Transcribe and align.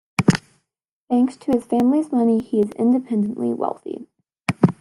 Thanks 1.11 1.37
to 1.37 1.51
his 1.51 1.63
family's 1.63 2.11
money, 2.11 2.39
he 2.39 2.59
is 2.59 2.71
independently 2.71 3.53
wealthy. 3.53 4.07